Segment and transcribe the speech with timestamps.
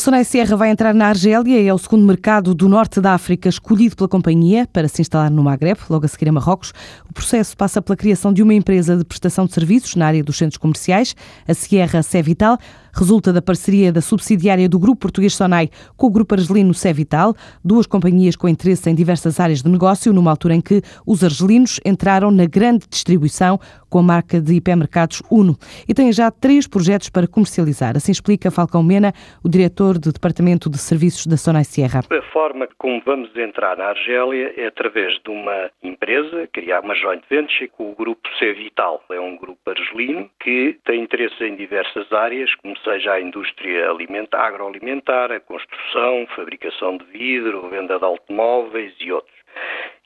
[0.00, 3.50] A Sonai Serra vai entrar na Argélia, é o segundo mercado do norte da África
[3.50, 6.72] escolhido pela companhia para se instalar no Magreb, logo a seguir a Marrocos.
[7.06, 10.38] O processo passa pela criação de uma empresa de prestação de serviços na área dos
[10.38, 11.14] centros comerciais,
[11.46, 12.56] a Sierra Cevital,
[12.92, 17.86] resulta da parceria da subsidiária do Grupo Português Sonai com o Grupo Argelino Cevital, duas
[17.86, 22.30] companhias com interesse em diversas áreas de negócio, numa altura em que os argelinos entraram
[22.30, 27.26] na grande distribuição com a marca de hipermercados Uno e têm já três projetos para
[27.26, 27.96] comercializar.
[27.96, 29.12] Assim explica Falcão Mena,
[29.42, 32.00] o diretor do Departamento de Serviços da Sonai Sierra.
[32.10, 37.22] A forma como vamos entrar na Argélia é através de uma empresa, criar uma joint
[37.28, 39.02] venture com o Grupo Cevital.
[39.10, 44.46] É um grupo argelino que tem interesse em diversas áreas, como seja a indústria alimentar,
[44.46, 49.40] agroalimentar, a construção, fabricação de vidro, venda de automóveis e outros.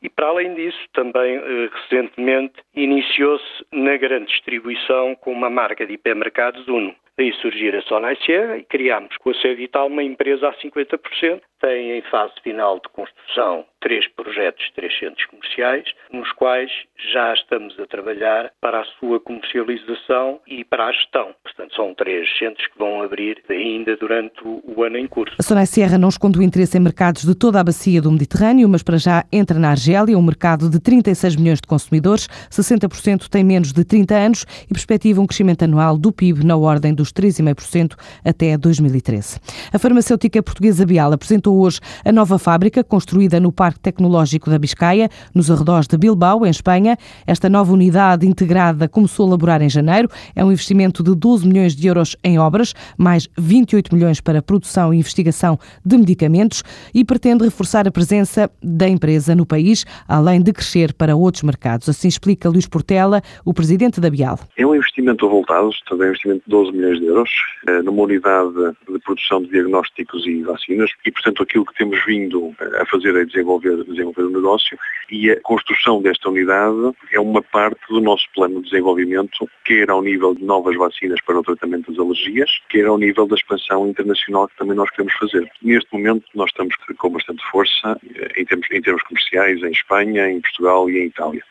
[0.03, 5.95] E para além disso, também eh, recentemente iniciou-se na grande distribuição com uma marca de
[5.95, 6.95] hipermercados Uno.
[7.17, 11.93] Daí surgir a Sonai Sierra e criámos com a Cevital uma empresa a 50%, tem
[11.93, 16.71] em fase final de construção três projetos, três centros comerciais, nos quais
[17.13, 21.35] já estamos a trabalhar para a sua comercialização e para a gestão.
[21.45, 25.37] Portanto, são três centros que vão abrir ainda durante o ano em curso.
[25.39, 28.67] A Sonai Sierra não esconde o interesse em mercados de toda a bacia do Mediterrâneo,
[28.71, 33.45] mas para já entra na Argélia, um mercado de 36 milhões de consumidores, 60% têm
[33.45, 37.97] menos de 30 anos e perspectiva um crescimento anual do PIB na ordem dos 3,5%
[38.25, 39.39] até 2013.
[39.75, 45.09] A farmacêutica portuguesa Bial apresentou hoje a nova fábrica construída no Parque Tecnológico da Biscaia,
[45.35, 46.97] nos arredores de Bilbao, em Espanha.
[47.27, 50.09] Esta nova unidade integrada começou a laborar em janeiro.
[50.35, 54.93] É um investimento de 12 milhões de euros em obras, mais 28 milhões para produção
[54.93, 56.63] e investigação de medicamentos
[56.95, 61.89] e pretende reforçar a presença da empresa no país, além de crescer para outros mercados.
[61.89, 64.39] Assim explica Luís Portela, o presidente da Bial.
[64.57, 67.31] É um investimento avultado, também é um investimento de 12 milhões de euros,
[67.67, 68.53] eh, numa unidade
[68.89, 73.25] de produção de diagnósticos e vacinas e, portanto, aquilo que temos vindo a fazer é
[73.25, 74.79] desenvolver, desenvolver o negócio
[75.11, 80.03] e a construção desta unidade é uma parte do nosso plano de desenvolvimento, quer ao
[80.03, 84.49] nível de novas vacinas para o tratamento das alergias, quer ao nível da expansão internacional
[84.49, 85.51] que também nós queremos fazer.
[85.63, 90.31] Neste momento nós estamos com bastante força eh, em termos, em termos comerciais em Espanha,
[90.31, 91.43] em Portugal e em Itália.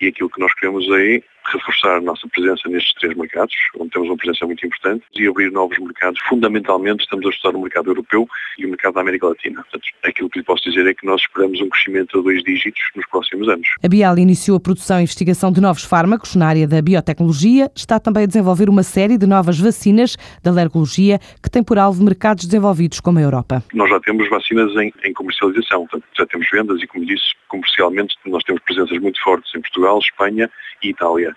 [0.00, 1.22] E aquilo que nós queremos é
[1.52, 5.50] reforçar a nossa presença nestes três mercados, onde temos uma presença muito importante, e abrir
[5.50, 6.20] novos mercados.
[6.28, 8.28] Fundamentalmente estamos a estudar o mercado europeu
[8.58, 9.62] e o mercado da América Latina.
[9.62, 12.82] Portanto, aquilo que lhe posso dizer é que nós esperamos um crescimento a dois dígitos
[12.94, 13.68] nos próximos anos.
[13.82, 17.98] A Bial iniciou a produção e investigação de novos fármacos na área da biotecnologia, está
[17.98, 22.44] também a desenvolver uma série de novas vacinas da alergologia que tem por alvo mercados
[22.44, 23.62] desenvolvidos como a Europa.
[23.72, 28.14] Nós já temos vacinas em, em comercialização, portanto, já temos vendas e, como disse, comercialmente
[28.26, 30.50] nós temos presenças muito fortes em Portugal, Espanha
[30.82, 31.36] e Itália.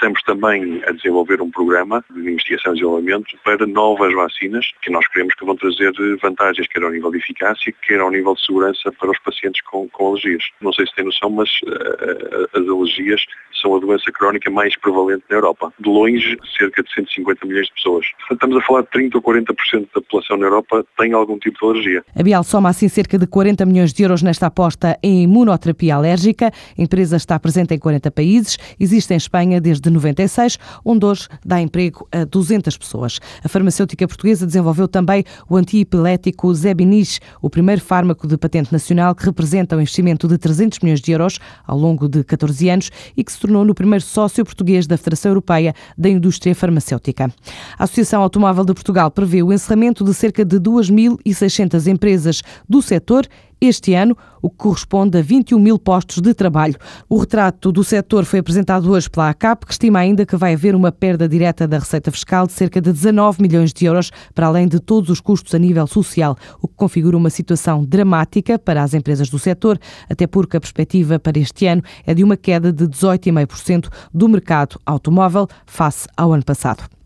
[0.00, 5.06] Estamos também a desenvolver um programa de investigação e desenvolvimento para novas vacinas que nós
[5.08, 8.90] queremos que vão trazer vantagens, quer ao nível de eficácia, quer ao nível de segurança
[8.92, 10.42] para os pacientes com, com alergias.
[10.62, 13.26] Não sei se tem noção, mas uh, as alergias
[13.60, 15.70] são a doença crónica mais prevalente na Europa.
[15.78, 18.06] De longe, cerca de 150 milhões de pessoas.
[18.30, 21.66] Estamos a falar de 30 ou 40% da população na Europa tem algum tipo de
[21.66, 22.04] alergia.
[22.18, 26.50] A Bial soma assim cerca de 40 milhões de euros nesta aposta em imunoterapia alérgica.
[26.78, 31.60] A empresa está presente em 40 países, existe em Espanha desde 96, onde hoje dá
[31.60, 33.18] emprego a 200 pessoas.
[33.44, 39.24] A farmacêutica portuguesa desenvolveu também o antiepilético Zebinis, o primeiro fármaco de patente nacional que
[39.24, 43.32] representa um investimento de 300 milhões de euros ao longo de 14 anos e que
[43.32, 47.32] se tornou no primeiro sócio português da Federação Europeia da Indústria Farmacêutica.
[47.78, 53.26] A Associação Automóvel de Portugal prevê o encerramento de cerca de 2.600 empresas do setor
[53.60, 56.76] este ano, o que corresponde a 21 mil postos de trabalho.
[57.08, 60.74] O retrato do setor foi apresentado hoje pela ACAP, que estima ainda que vai haver
[60.74, 64.66] uma perda direta da receita fiscal de cerca de 19 milhões de euros, para além
[64.66, 68.94] de todos os custos a nível social, o que configura uma situação dramática para as
[68.94, 69.78] empresas do setor,
[70.08, 74.80] até porque a perspectiva para este ano é de uma queda de 18,5% do mercado
[74.86, 76.90] automóvel face ao ano passado.